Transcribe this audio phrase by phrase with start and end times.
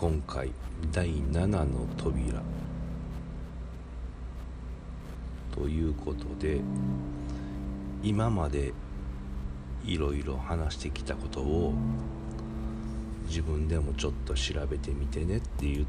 [0.00, 0.50] 今回
[0.92, 2.40] 第7の扉。
[5.54, 6.62] ということで
[8.02, 8.72] 今まで
[9.84, 11.74] いろいろ話してきたことを
[13.26, 15.86] 自分でもちょっと調べてみてねって言っ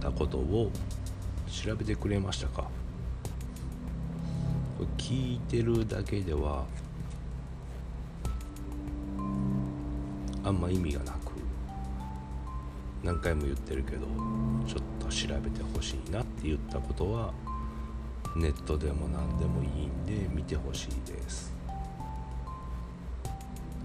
[0.00, 0.72] たことを
[1.48, 2.64] 調べてくれましたか？
[4.98, 6.64] 聞いてるだけでは
[10.42, 11.15] あんま意味がな
[13.06, 14.06] 何回も言ってるけど
[14.66, 17.32] ちょっと調べてほしいなって言ったことは
[18.34, 21.54] ネットでも何でもいいんで見てほしいです。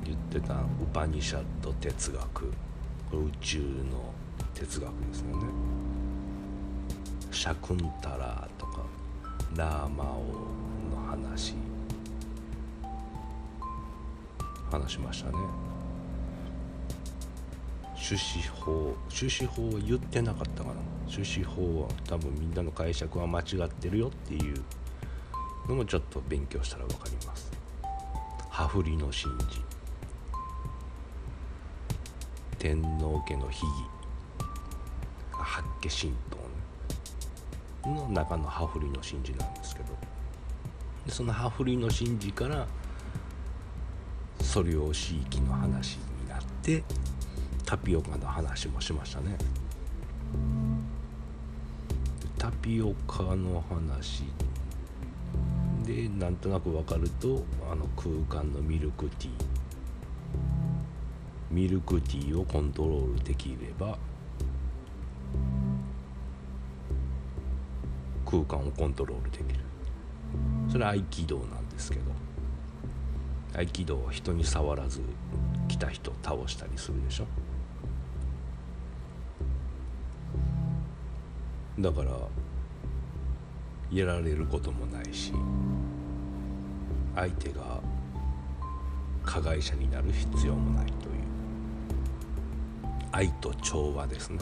[0.03, 0.57] 言ってたウ
[0.91, 2.45] パニシャッド哲学。
[3.13, 4.11] 宇宙の
[4.55, 5.45] 哲学ですよね。
[7.31, 8.85] シャクンタラーとか
[9.55, 10.23] ラーマオ
[10.89, 11.53] の話。
[14.71, 15.70] 話しましたね。
[18.17, 20.75] 種子法種子法は言ってなかったかな。
[21.09, 24.61] 種子法は多分みんなの解釈は間違ってるよっていう
[25.69, 27.51] のもちょっと勉強したら分かります。
[28.49, 29.61] 羽振りの神事。
[32.59, 33.67] 天皇家の秘儀
[35.31, 36.13] 八家神
[37.83, 39.91] 道の中の羽振りの神事なんですけど。
[41.07, 42.67] その羽振りの神事から
[44.41, 46.83] 素量子域の話になって
[47.71, 49.37] タピオカの話もしましたね。
[52.37, 54.25] タピオカの話
[55.85, 58.09] でなんとなく分かるとあの空
[58.41, 59.31] 間のミルクティー。
[61.49, 63.97] ミルクティーをコントロールできれば
[68.25, 69.61] 空間をコントロールできる。
[70.69, 72.03] それは合気道なんですけど。
[73.57, 75.01] 合気道は人に触らず
[75.69, 77.27] 来た人を倒したりするでしょ。
[81.81, 82.11] だから
[83.91, 85.33] やられることもないし
[87.15, 87.81] 相手が
[89.25, 91.21] 加害者になる必要もないという。
[93.13, 94.39] 愛と調和ですね。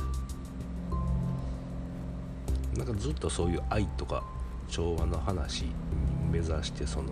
[2.78, 4.24] なんかずっとそういう愛とか
[4.70, 5.66] 調和の話
[6.32, 7.10] 目指してその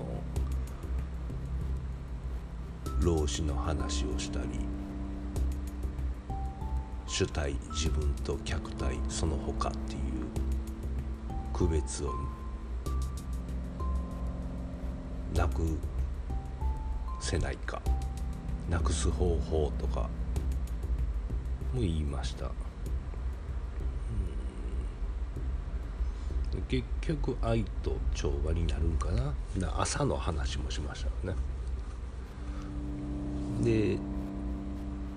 [3.02, 4.48] 老子の話をしたり
[7.08, 10.17] 主体自分と客体その他っていう
[11.57, 12.13] 区別を
[15.35, 15.63] なく
[17.19, 17.81] せないか。
[18.69, 20.01] なくす方法とか
[21.73, 22.51] も言いました。
[26.69, 29.34] 結局愛と調和になるんかな
[29.79, 31.41] 朝の話もしましたよね。
[33.63, 33.97] で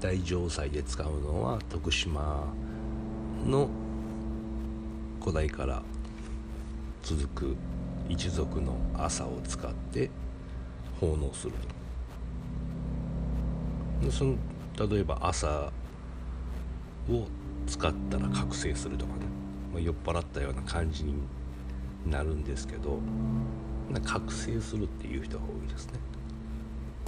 [0.01, 2.45] 大城祭で使うのは徳島
[3.45, 3.69] の
[5.21, 5.83] 古代から
[7.03, 7.57] 続く
[8.09, 10.11] 一族の朝を使って
[11.01, 11.53] 奉納する。
[14.01, 14.37] とでその
[14.89, 15.71] 例えば朝
[17.09, 17.27] を
[17.67, 19.27] 使ったら覚醒するとかね、
[19.73, 21.15] まあ、酔っ払ったような感じに
[22.07, 22.99] なるんですけど
[24.05, 25.99] 覚醒するっていう人が多いですね。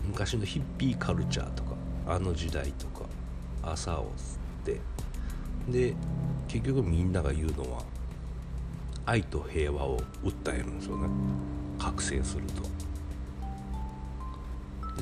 [0.06, 1.76] 昔のヒッピーカルチャーとか
[2.06, 3.06] あの時代とか
[3.62, 4.80] 朝を吸って。
[5.68, 5.94] で
[6.48, 7.84] 結局みんなが言うのは
[9.04, 11.08] 愛と平和を訴えるんですよね。
[11.78, 12.62] 覚醒すると。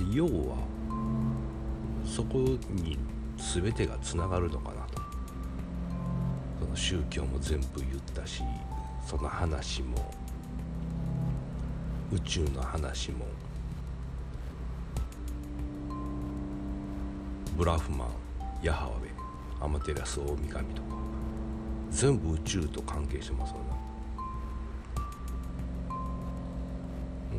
[0.01, 0.57] で要は
[2.05, 2.99] そこに
[3.37, 5.01] 全てがつながるのかなと。
[6.61, 8.43] その宗教も全部言ったし
[9.07, 9.97] その話も
[12.13, 13.25] 宇宙の話も
[17.57, 18.09] ブラフマン
[18.63, 20.89] ヤハウェアマテラス大神とか
[21.91, 23.90] 全部宇宙と関係してますよね。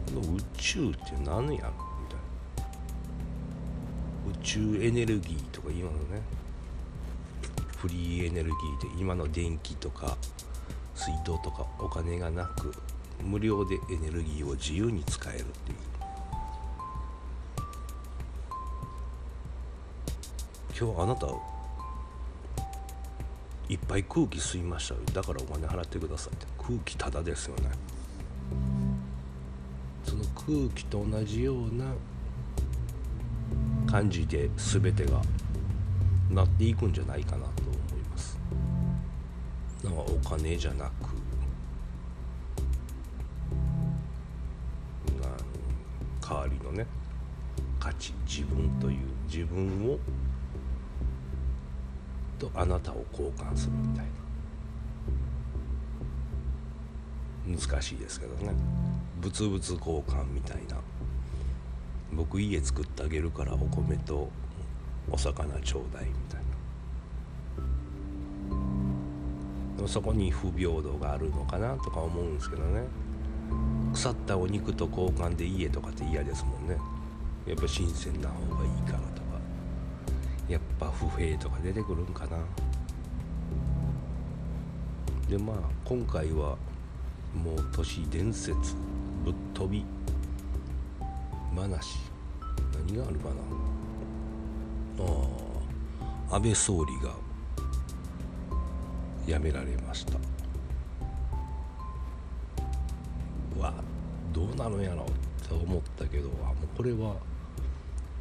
[0.06, 1.66] この宇宙って何やろみたい
[4.26, 4.40] な。
[4.40, 6.22] 宇宙エネルギーとか今のね。
[7.78, 10.16] フリーエネルギーで今の電気とか
[10.94, 12.72] 水道とかお金がなく
[13.24, 15.78] 無料でエネルギーを自由に使えるっていう。
[20.80, 21.28] 今日あなた
[23.70, 26.46] いっぱい空気吸いましただからお金払ってくださいって。
[26.60, 27.70] 空気ただですよね。
[30.22, 31.86] の空気と同じような
[33.88, 35.22] 感じで全てが
[36.30, 38.38] なっていくんじゃないかなと思います。
[39.84, 40.92] なお金じゃなく
[46.22, 46.86] 代わりのね
[47.80, 48.98] 価値自分という
[49.28, 49.98] 自分を
[52.40, 54.12] とあなたを交換するみたいな。
[57.58, 58.54] 難しいですけどね。
[59.22, 60.78] 物々交換みたいな。
[62.14, 64.30] 僕家作ってあげるからお米と
[65.10, 66.42] お魚ちょうだいみたい
[69.82, 69.88] な。
[69.88, 72.84] そこに不平等があるのかなとか思うんですけどね。
[73.94, 76.78] 腐ったお肉と交換で家とかって嫌ですもんね。
[77.46, 79.40] やっぱ新鮮な方がいいからとか。
[80.50, 82.38] やっぱ不平とか出てくるんかな。
[85.30, 86.58] でまあ今回は
[87.34, 88.76] もう都市伝説。
[89.24, 89.86] ぶっ飛び。
[91.56, 92.00] 話。
[92.88, 93.36] 何があるかな。
[95.06, 95.08] あ
[96.30, 96.36] あ。
[96.36, 97.14] 安倍総理が。
[99.28, 100.14] 辞められました。
[103.60, 103.74] わ。
[104.34, 105.04] どうなるんやろ。
[105.04, 106.30] って思ったけど。
[106.30, 107.16] もうこれは。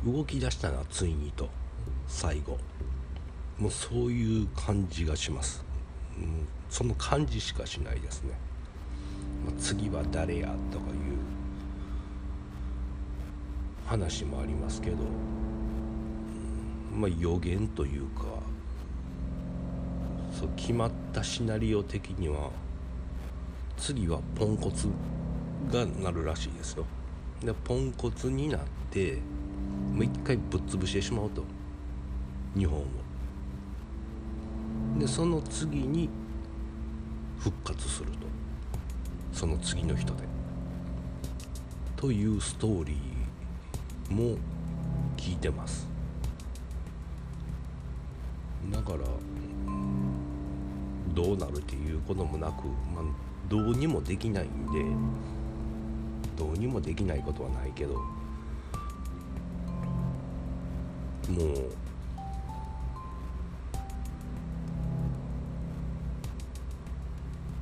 [0.05, 1.49] 動き出したなついにと。
[2.08, 2.58] 最後。
[3.61, 5.62] もうそういう感じがします、
[6.17, 8.31] うん、その感じしかしないですね、
[9.52, 10.97] 次は誰やとかいう
[13.87, 14.97] 話もありますけど、
[16.94, 18.25] まあ予言というか
[20.32, 22.50] そう決まったシナリオ的には
[23.76, 24.88] 次はポンコツ
[25.73, 26.85] がなるらしいですよ。
[27.43, 28.61] でポンコツになっ
[28.91, 29.19] て
[29.93, 31.43] もう一回ぶっ潰してしまうと。
[32.56, 32.85] 日本を。
[34.99, 36.08] でその次に
[37.38, 38.30] 復活すると。
[39.32, 40.29] その次の人で。
[41.97, 44.38] というストーリーも
[45.17, 45.87] 聞いてます。
[48.71, 48.99] だから
[51.15, 53.05] どうなるっていうこともなく、まあ、
[53.49, 54.85] どうにもできないんで
[56.37, 58.03] どうにもできないことはないけども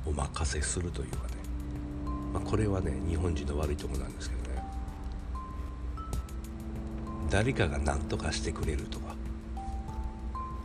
[0.05, 1.38] うお任せするというかね、
[2.39, 4.63] まあ、これはね日本人の悪いとこなんですけどね。
[7.29, 9.15] 誰かが何とかしてくれるとか。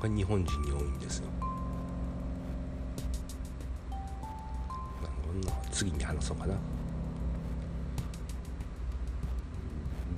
[0.00, 1.29] これ日本人に多いんですよ。
[5.71, 6.55] 次に話そうかな。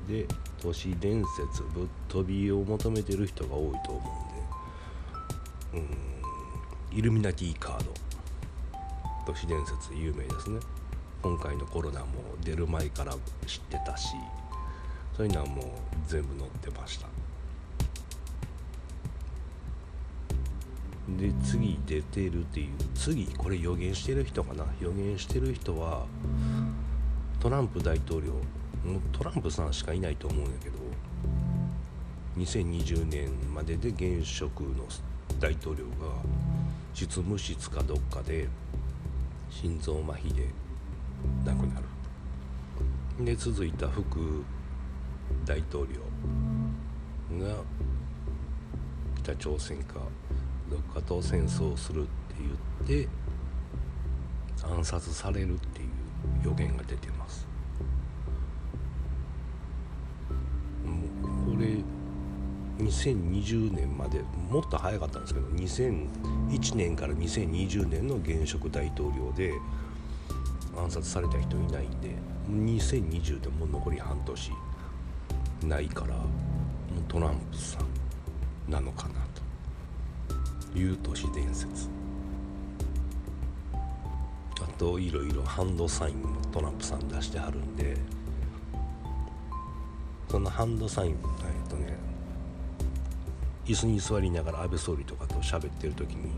[0.06, 0.26] で
[0.60, 4.26] 都市伝説ぶっ飛びを求めてる人が多いと思
[5.72, 5.88] うんで。
[5.88, 6.98] うん。
[6.98, 7.92] イルミナティカード。
[9.26, 10.60] 都市伝説有名ですね。
[11.26, 12.06] 今回のコロナも
[12.44, 13.12] 出る前から
[13.48, 14.10] 知ってたし
[15.16, 15.64] そういうのはもう
[16.06, 17.08] 全部載ってました。
[21.18, 24.66] で次出てるっていう次これ予言してる人かな？
[24.80, 26.06] 予言してる人は
[27.40, 28.34] トランプ大統領
[29.10, 30.78] トランプさんしかいないと思うんやけど
[32.38, 34.84] 2020年までで現職の
[35.40, 36.22] 大統領が
[36.94, 38.46] 執務室かどっかで
[39.50, 40.65] 心臓麻痺で
[41.44, 41.86] 亡くなる。
[43.24, 44.44] で続いた副
[45.44, 46.00] 大統領
[47.46, 47.56] が
[49.22, 50.00] 北朝鮮か
[50.70, 52.10] どっかと戦争をするって
[52.88, 53.08] 言って
[54.62, 55.88] 暗殺されるっていう
[56.44, 57.46] 予言が出てます。
[60.84, 61.76] もうこれ
[62.78, 64.20] 2020年まで
[64.50, 69.54] もっと早かったんですけど2001年から2020年の現職大統領で
[70.76, 72.10] 暗殺された人いないんで
[72.50, 74.52] 2020でもう残り半年
[75.64, 77.78] ないからもうトランプさ
[78.68, 79.14] んなのかな
[80.72, 81.88] という都市伝説。
[84.60, 87.96] あといろいろハンドサインもトランプさん出してはるんで
[90.28, 91.18] そのハンドサインえっ
[91.68, 91.96] とね
[93.66, 96.30] 椅子に座りながら安倍総理とかと喋ってる時に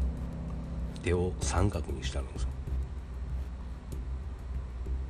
[1.02, 2.48] 手を三角にしてあるんですよ。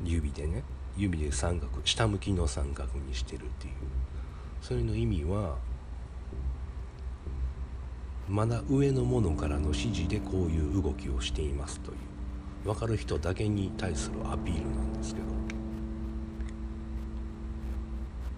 [0.05, 0.63] 指でね
[0.97, 3.75] 指で三角下向きの三角にしてるっていう。
[4.61, 5.57] それの意味は
[8.29, 11.99] まだ上のものからの指示でこういう動きをしていますという。
[12.65, 15.29] 分かる人だけに対するアピールなんですけど。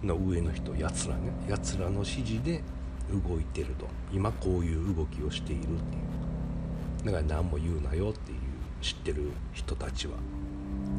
[0.07, 1.31] の上の人やつらね。
[1.49, 2.63] やつらの指示で
[3.11, 3.87] 動いてると。
[4.13, 7.05] 今こういう動きをしているっていう。
[7.05, 8.37] だから何も言うなよっていう
[8.81, 10.13] 知ってる人たちは。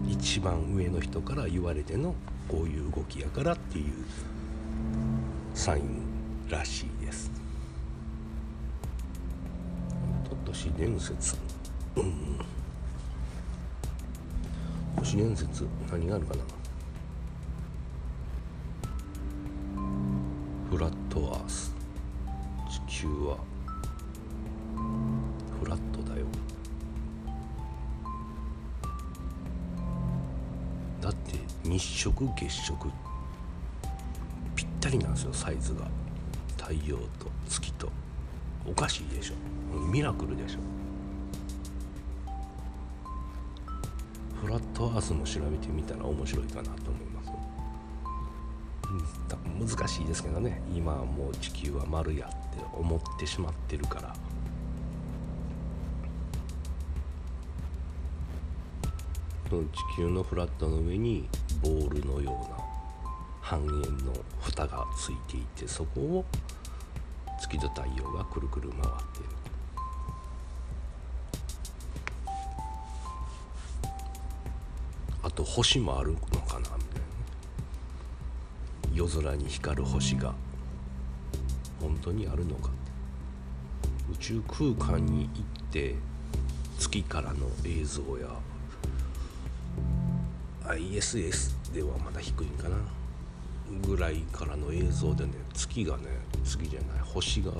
[0.08, 2.14] 一番上の人から言われての
[2.48, 3.84] こういう動きやからっていう
[5.54, 6.02] サイン
[6.48, 7.30] らしいです。
[10.44, 11.36] 都市伝説
[11.96, 12.38] うん。
[14.96, 16.42] 都市伝説何があるかな。
[20.70, 21.74] フラットアース。
[22.88, 23.38] 地球は
[31.72, 32.90] 日食月食。
[34.54, 35.88] ぴったりなんですよサイズが。
[36.58, 37.90] 太陽と月と。
[38.66, 39.34] おかしいでしょ。
[39.88, 40.58] ミラクルでしょ。
[44.42, 47.22] フラットアースも調べてみたら面白いかなと思いま
[49.66, 50.60] す、難しいですけどね。
[50.74, 54.14] 今はもう地球は丸やって思ってしまってるから。
[59.48, 61.28] その地球のフラットの上に
[61.62, 62.58] ボールのような
[63.40, 63.66] 半円
[64.04, 66.24] の蓋がついていてそこを
[67.40, 69.28] 月と太陽がくるくる回っている
[75.22, 76.76] あと星もあるのかなみたいな
[78.92, 80.34] 夜空に光る星が
[81.80, 82.70] 本当にあるのか
[84.12, 85.94] 宇宙空間に行って
[86.78, 88.28] 月からの映像や
[90.64, 92.76] ISS ではまだ低いんかな。
[93.80, 96.04] ぐらいからの映像でね月がね
[96.44, 97.52] 月じゃない星が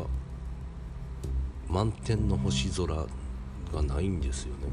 [1.68, 4.68] 満天の星空がないんですよね。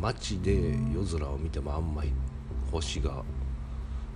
[0.00, 2.12] 街で夜空を見てもあんまり
[2.70, 3.22] 星が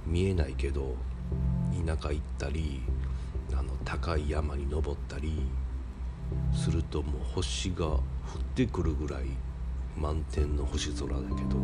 [0.07, 0.97] 見えないけど
[1.87, 2.83] 田舎行ったり
[3.53, 5.43] あの高い山に登ったり
[6.53, 8.01] するともう星が降っ
[8.55, 9.25] てくるぐらい
[9.97, 11.57] 満天の星空だけど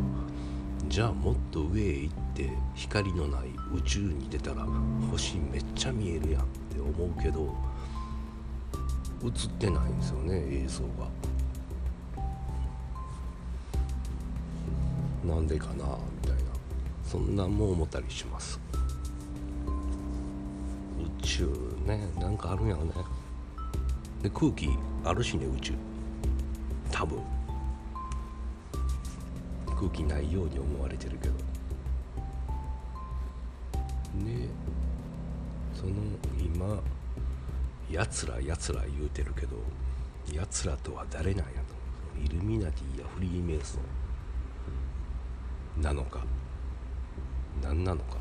[0.89, 4.67] じゃあもっと上へ行って光のない宇宙に出たら
[5.11, 7.55] 星めっちゃ見えるやんって思うけど
[9.25, 11.09] 映ってないんですよね映像が。
[15.25, 16.43] なんでかなみたいな。
[17.05, 18.59] そんなも思ったりします。
[20.99, 21.47] 宇宙
[21.87, 22.93] ねなんかあるんやろね。
[24.23, 24.69] で空気
[25.05, 25.75] あるしね宇宙。
[26.91, 27.21] 多分。
[29.83, 31.35] 空気ないように思われてるけど。
[31.35, 31.43] で
[35.75, 35.93] その
[36.39, 36.81] 今
[37.91, 39.57] やつらやつら言うてるけど
[40.33, 41.75] やつらとは誰なんやと。
[42.25, 43.81] イルミナティやフリーメイソ
[45.79, 45.83] ン。
[45.83, 46.25] なのか。
[47.61, 48.19] 何なのか。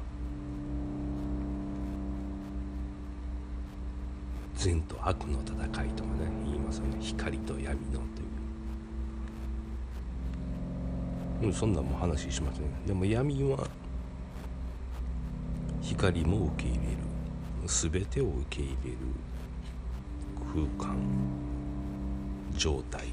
[4.55, 5.53] 善と悪の戦
[5.85, 6.97] いとかね言いますよね。
[6.99, 8.01] 光と闇のという、
[11.41, 13.67] うんそんなんも話しません、でも闇は
[15.81, 16.97] 光も受け入れる。
[17.67, 18.97] 全てを受け入れる
[20.53, 20.97] 空間
[22.57, 23.07] 状態。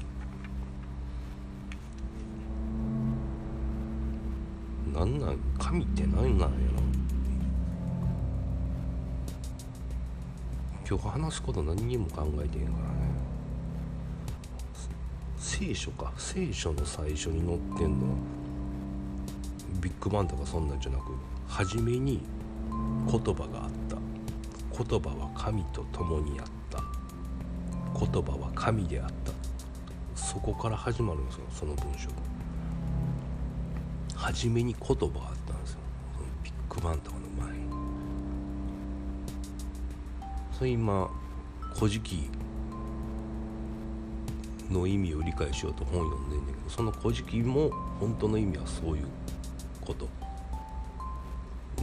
[4.93, 6.49] なんなん神って何なんやろ。
[10.87, 13.08] 今日話すこと何にも考えてへんからね。
[15.59, 16.13] 聖書か。
[16.17, 18.15] 聖書の最初に載ってんのは
[19.81, 21.11] ビッグバンとかそんなんじゃなく
[21.49, 22.21] 初めに
[23.11, 23.97] 言葉があった。
[24.81, 26.81] 言葉は神と共にあった。
[27.93, 29.33] 言葉は神であった。
[30.15, 32.07] そこから始まるんですよその文章。
[34.15, 35.07] 初めに言葉があっ
[35.45, 35.79] たんですよ
[36.15, 37.63] そのビッグバンとかの前に。
[40.57, 41.09] それ今
[41.75, 42.29] 「古事記」
[44.69, 49.07] の意味を理解しようと本読んでんねんけどその「古事記」も本当の意味はそういう
[49.81, 50.07] こと。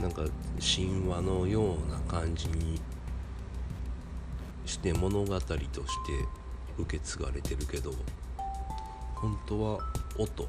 [0.00, 0.22] なんか
[0.60, 2.80] 神話のような感じに
[4.66, 5.64] して物語として
[6.78, 7.94] 受け継がれてるけど
[9.14, 9.78] 本当は
[10.18, 10.48] 音「う」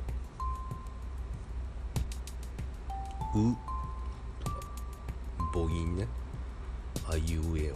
[4.44, 4.60] とか
[5.54, 6.08] 母音ね
[7.10, 7.76] 「あいうえお」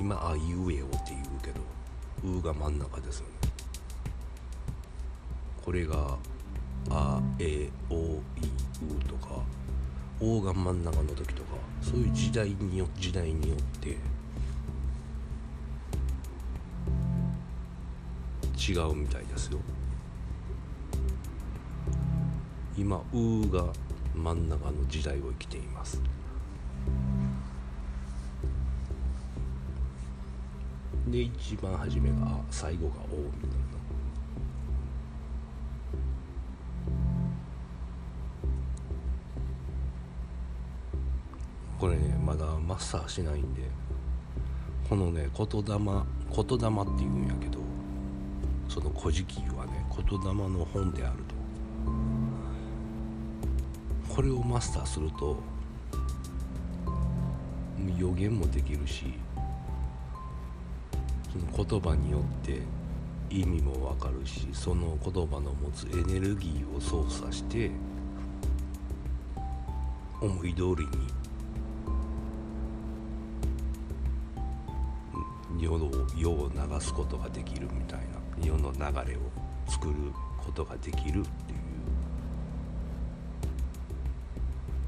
[0.00, 1.60] 今「あいうえお」って言うけど
[2.22, 3.33] 「う」が真ん中ですよね。
[5.64, 6.18] これが
[6.90, 8.20] 「あえおいう」
[9.08, 9.42] とか
[10.20, 13.96] 「お」が真ん中の時とかそういう時代によ時代によって
[18.70, 19.58] 違うみたいですよ。
[22.76, 23.72] 今「う」が
[24.14, 25.98] 真ん中の時代を生きています。
[31.08, 33.73] で一番初めが「最後が「お」みたいな。
[41.84, 43.60] これねまだマスターしないんで
[44.88, 46.00] このね言霊言霊って
[46.32, 47.58] 言うんやけど
[48.70, 51.34] その「古事記」はね言霊の本であると。
[54.16, 55.36] これをマスターすると
[57.98, 59.12] 予言もできるし
[61.30, 62.62] その言葉によって
[63.28, 67.70] 意味もわかるしその言葉の持つエネルギーを操作して
[70.22, 71.13] 思い通りに
[75.64, 78.78] 世の世を流すことができるみたいな世の流
[79.10, 79.20] れを
[79.66, 79.94] 作る
[80.44, 81.24] ことができるっていう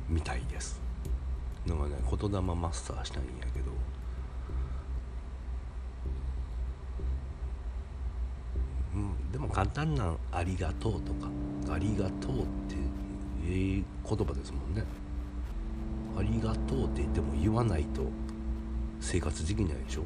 [0.09, 0.78] みたいです。
[1.66, 3.73] なんかね言霊マスターしたいんやけど。
[8.95, 11.28] うんでも簡単な「ありがとう」とか
[11.71, 12.76] 「ありがとう」って
[13.47, 14.85] ええ言葉ですもんね。
[16.18, 18.02] ありがとうって言っても言わないと
[19.00, 20.04] 生活できないでしょ。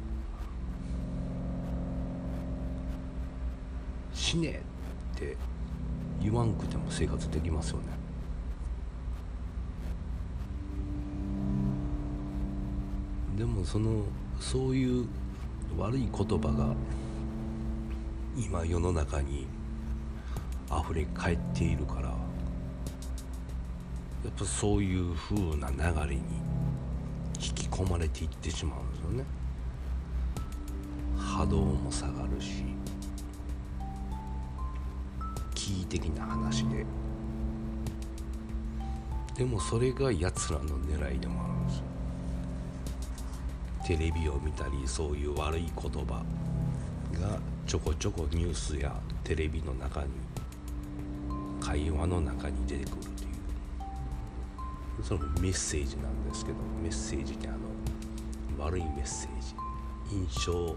[4.30, 4.62] 死ね
[5.16, 5.36] って
[6.22, 7.84] 言わんくても生活できますよね。
[13.36, 14.04] でもその
[14.38, 15.08] そういう
[15.76, 16.76] 悪い言葉が
[18.38, 19.48] 今世の中に
[20.70, 22.14] 溢れ返っているからや
[24.28, 26.22] っぱそういう風な流れに
[27.34, 29.24] 引き込まれていってしまうんですよね。
[31.18, 32.69] 波動も下がるし
[35.70, 36.84] 奇異的な話で。
[39.36, 41.84] でもそれがやつらの狙いでもあるんですよ。
[43.86, 46.24] テレビを見たりそういう悪い言葉
[47.20, 50.08] がちょこちょこニュースやテレビの中に
[51.60, 53.30] 会話の中に出てくるという。
[55.04, 57.58] そのメッセージなんですけどメッセージってあの
[58.64, 59.54] 悪いメッセージ。
[60.12, 60.76] 印象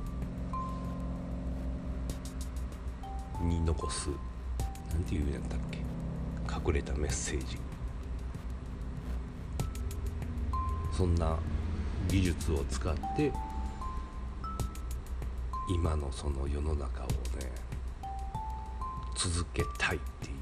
[3.42, 4.10] に残す
[4.94, 5.80] なんていうんやったっけ？
[6.70, 7.58] 隠れたメッセージ。
[10.96, 11.38] そんな
[12.08, 13.32] 技術を使って
[15.68, 17.52] 今のその世の中をね
[19.16, 20.36] 続けたいっていう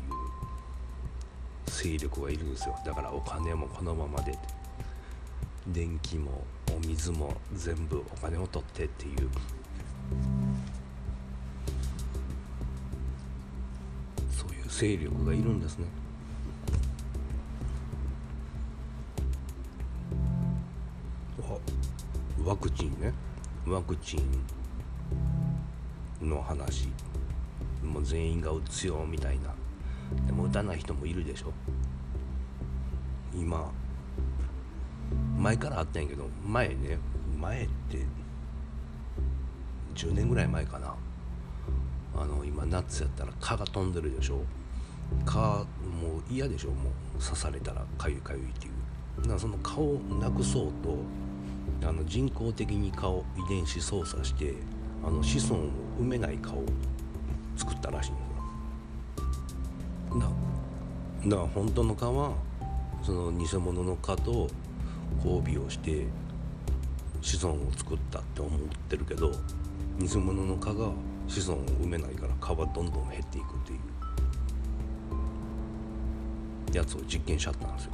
[1.65, 2.75] 勢力がいるんですよ。
[2.85, 4.37] だからお金もこのままで
[5.67, 6.43] 電気も
[6.75, 9.29] お水も全部お金を取ってっていう。
[14.81, 15.85] 勢力がいるんですね。
[22.43, 23.13] ワクチンね。
[23.67, 24.23] ワクチン
[26.27, 26.89] の話。
[27.83, 29.53] もう全員が打つよみたいな。
[30.25, 31.53] でも打たない人もいるでしょ。
[33.35, 33.71] 今。
[35.37, 36.97] 前からあったんやけど前ね
[37.39, 38.03] 前って
[39.93, 40.95] 10年ぐらい前かな。
[42.17, 44.41] あの今夏やったら蚊が飛んでるでしょ。
[45.25, 45.65] 蚊
[46.01, 49.21] もう嫌でしょもう刺されたらかゆいかゆいっていう。
[49.21, 50.97] だからその蚊をなくそうと
[51.87, 54.53] あの人工的に蚊を遺伝子操作して
[55.03, 55.69] あの子孫を
[55.99, 56.63] 埋めない蚊を
[57.57, 58.11] 作ったらしい
[60.15, 60.27] んだ
[61.25, 62.33] だから本当の蚊は
[63.03, 64.47] その偽物の蚊と
[65.23, 66.05] 交尾をして
[67.21, 69.31] 子孫を作ったって思ってるけど
[69.99, 70.91] 偽物の蚊が
[71.27, 73.79] 子孫を埋めないから蚊はどんどん減っていくっていう。
[76.79, 77.91] やつを実験しちゃったんですよ。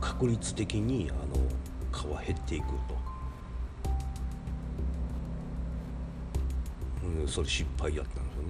[0.00, 1.40] 確率的にあの
[1.92, 2.74] 蚊は減っていくと、
[7.04, 8.48] うん、それ失敗やったんですよね。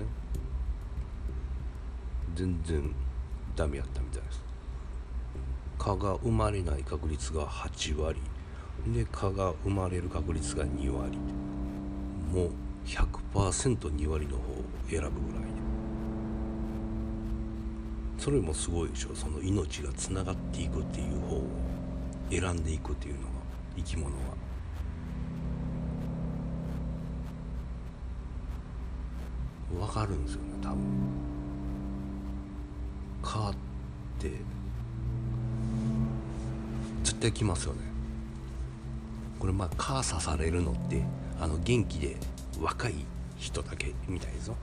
[2.35, 2.94] 全然
[3.57, 4.42] ダメやったみたいです。
[5.79, 8.20] 蚊が生まれない確率が8割。
[8.87, 11.18] で蚊が生まれる確率が2割。
[12.33, 12.51] もう
[12.87, 15.57] 100%2 割の方を選ぶぐらい
[18.28, 19.14] それもすごいでしょ。
[19.14, 21.44] その命がつながっていくっていう方を
[22.30, 23.28] 選んでいくっていうのが
[23.74, 24.20] 生き物は。
[29.72, 30.78] 分かるんですよね多分。
[33.22, 33.54] 蚊っ
[34.18, 34.32] て
[37.04, 37.80] 絶対来ますよね。
[39.38, 41.02] これまあ蚊刺されるのって
[41.40, 42.18] あの元気で
[42.60, 42.94] 若い
[43.38, 44.56] 人だけみたいですよ。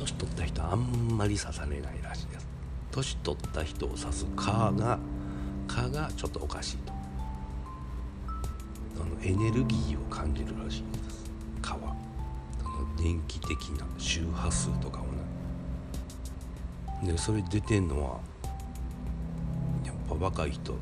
[0.00, 2.48] 年取った人あんまり刺されないらしいです。
[2.90, 4.98] 年取った人を刺す蚊が
[5.68, 6.92] 蚊がちょっとおかしいと。
[9.02, 11.30] あのエネルギーを感じるらしいです。
[11.60, 11.94] 蚊は。
[12.60, 15.04] あの電気的な周波数とかを
[17.02, 17.12] ね。
[17.12, 18.20] でそれ出てんのは
[19.84, 20.76] やっぱ若い人。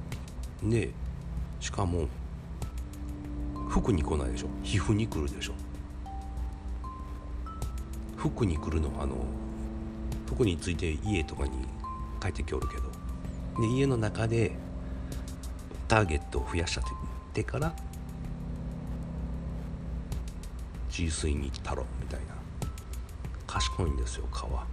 [0.63, 0.91] で
[1.61, 2.09] しかも
[3.69, 4.49] 服に来ないでしょ。
[4.63, 5.55] 皮膚に来るでしょ。
[8.19, 9.15] 服に来るのはあの
[10.27, 11.51] 服について家とかに
[12.21, 12.83] 帰ってきおるけど。
[13.61, 14.53] で家の中で
[15.89, 16.85] ターゲットを増やしちゃっ
[17.33, 17.75] てから
[20.91, 22.39] 治水に太郎みたいな。
[23.49, 24.67] 賢いんですよ蚊は。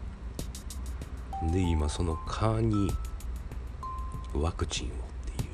[1.52, 2.92] で今その蚊に
[4.34, 4.94] ワクチンをっ
[5.36, 5.50] ていう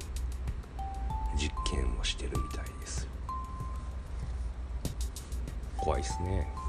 [1.37, 3.07] 実験をしてるみたいです
[5.77, 6.60] 怖いっすね。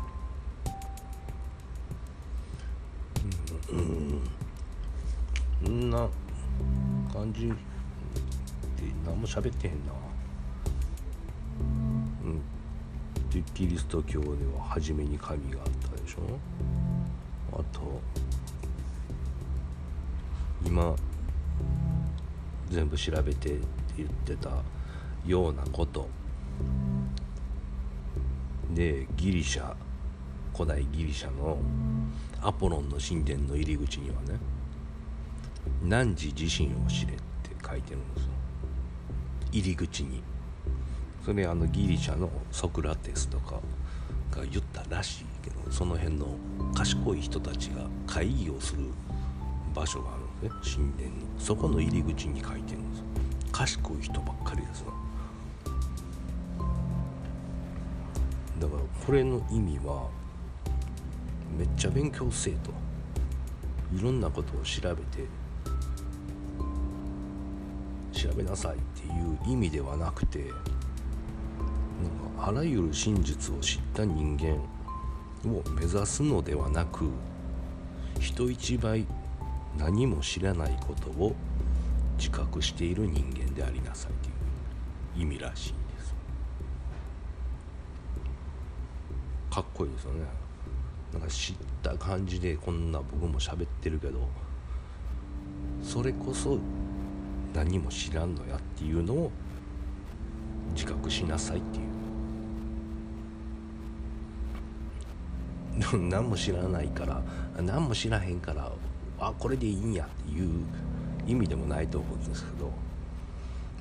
[3.72, 5.86] うん。
[5.86, 5.90] ん。
[5.90, 6.08] な
[7.12, 7.54] 感じで
[9.04, 9.74] 何も喋ってへん。
[9.86, 9.92] な
[12.24, 12.42] うん。
[13.32, 16.38] でキリスト教では初めに神があったでしょ
[17.52, 18.00] あと
[20.66, 20.94] 今
[22.70, 23.58] 全部調べてって
[23.98, 24.50] 言ってた
[25.26, 26.08] ようなこと
[28.74, 29.74] でギリシャ
[30.54, 31.58] 古代ギリシャの
[32.40, 34.38] アポロンの神殿の入り口にはね
[35.82, 37.22] 「汝自身を知れ」って
[37.66, 38.30] 書いてるんですよ。
[39.52, 40.22] 入り口に。
[41.24, 43.60] それあのギリシャのソクラテスとか
[44.32, 46.36] が言ったらしいけどその辺の
[46.74, 48.86] 賢い人たちが会議をする
[49.72, 51.16] 場所があるんですね神殿の。
[51.38, 53.04] そこの入り口に書いてるんですよ。
[53.52, 54.92] 賢い人ばっかりですよ。
[58.58, 60.08] だからこれの意味は
[61.56, 62.82] めっちゃ勉強せえと。
[63.94, 65.28] いろんなことを調べて
[68.12, 70.58] 調べなさいっていう意味ではなくてなんか
[72.48, 74.54] あらゆる真実を知った人間
[75.50, 77.10] を目指すのではなく
[78.18, 79.06] 人一倍
[79.76, 81.34] 何も知らないことを
[82.16, 84.28] 自覚している人間でありなさいと
[85.18, 86.14] いう意味らしいです
[89.50, 90.41] かっこいいですよね。
[91.12, 94.28] なんか知った感じでこんな僕も喋ってるけど
[95.82, 96.58] それこそ
[97.54, 99.30] 何も知らんのやっていうのを
[100.74, 102.02] 自覚しなさいっていう。
[106.10, 107.22] 何も知らないから
[107.60, 108.70] 何も知らへんから
[109.18, 110.64] あこれでいいんやっていう
[111.26, 112.70] 意味でもないと思うんですけど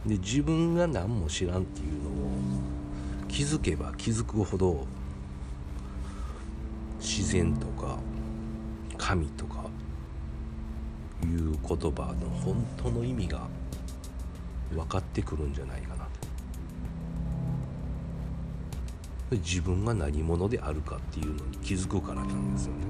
[0.06, 2.12] で自分が何も知らんっていうのを
[3.28, 4.86] 気づけば気づくほど
[7.14, 7.98] 自然とか
[8.98, 9.66] 神とか
[11.26, 11.60] いう言
[11.92, 13.50] 葉の本当の意味が
[14.74, 16.12] 分かってくるんじゃないかなと。
[19.32, 22.86] 自分が何者であるかっていうのに気づくからなんですよね。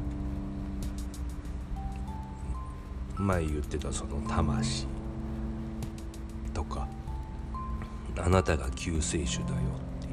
[3.18, 4.86] 前言ってたその魂
[6.54, 6.88] とか
[8.20, 9.56] あなたが救世主だよ
[10.00, 10.12] っていう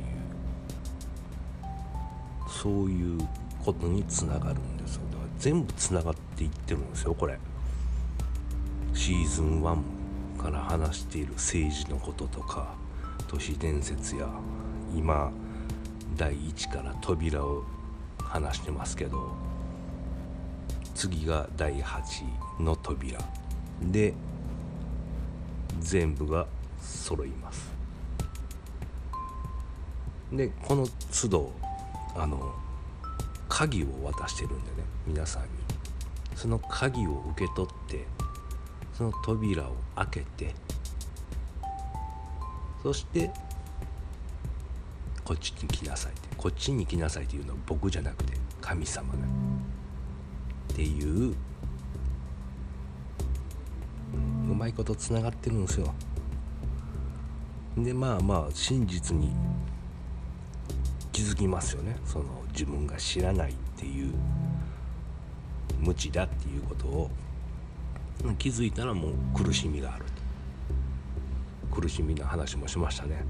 [2.49, 3.29] そういう
[3.68, 5.02] ことにつながるんですよ。
[5.11, 7.38] だから全部つながっていってるんですよこれ。
[8.94, 12.74] シーズン1から話している政治のこととか
[13.26, 14.26] 都市伝説や
[14.96, 15.31] 今
[16.16, 17.62] 第1から扉を
[18.22, 19.33] 話してますけど
[20.94, 23.20] 次が第8の扉。
[23.83, 24.14] で
[25.78, 26.46] 全部が
[26.81, 27.70] 揃います。
[30.33, 31.52] でこの都度
[32.16, 32.54] あの
[33.59, 35.49] 鍵を渡してるんでね皆さんに。
[36.37, 38.07] その鍵を受け取って
[38.94, 40.55] その扉を開けて
[42.81, 43.33] そして
[45.25, 46.29] こっちに来なさいって。
[46.37, 51.35] こっちに来なさいっていうのは僕じゃなくて神様がっていう
[54.49, 55.92] うまいことつながってるんですよ。
[57.77, 59.33] でまあまあ真実に
[61.18, 61.96] 気づきますよね。
[62.04, 64.14] その自分が知らないっていう
[65.81, 67.11] 無知だっていうことを。
[68.38, 70.04] 気づいたらもう苦しみがある
[71.70, 73.24] 苦しみの話もしましたね。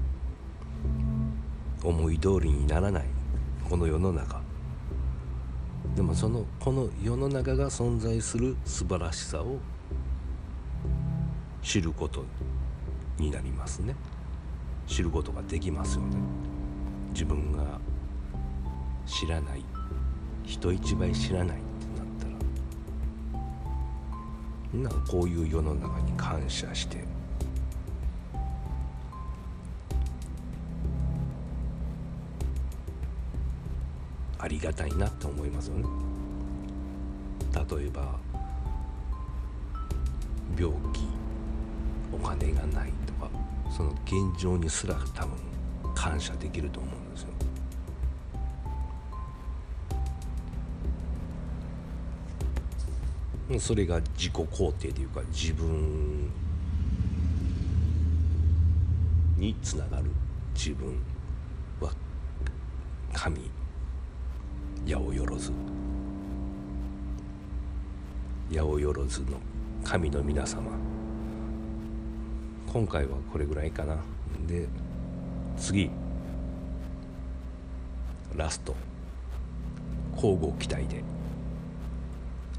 [1.83, 3.05] 思い通りにならない。
[3.67, 4.39] この世の中。
[5.95, 9.57] でもそのこの世の中が存在する素晴らしさを
[11.63, 12.23] 知ること
[13.17, 13.95] になりますね。
[14.85, 16.58] 知ることができますよね。
[17.11, 17.79] 自分が
[19.05, 19.63] 知らない
[20.43, 21.61] 人一倍知らないっ
[24.71, 27.03] てなんかこういう世の中に感謝して。
[34.41, 35.85] ありがたいなって思いますよね。
[37.53, 38.17] 例えば
[40.57, 41.07] 病気
[42.13, 43.29] お金がないとか
[43.69, 45.35] その現状にすら多分
[45.99, 47.29] 感謝できると思うんですよ。
[53.59, 56.31] それが自己肯定というか自分
[59.37, 60.05] につながる。
[60.53, 60.97] 自分
[61.81, 61.91] は
[63.13, 63.51] 神
[64.85, 65.13] 八百万。
[68.49, 69.03] 八百万の
[69.83, 70.71] 神の皆様。
[72.71, 73.97] 今回はこれぐらいかな。
[74.47, 74.69] で
[75.59, 75.91] 次。
[78.35, 78.75] ラスト。
[80.15, 81.03] 交互期待で。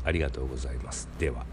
[0.05, 1.09] ありがとうございます。
[1.19, 1.50] では。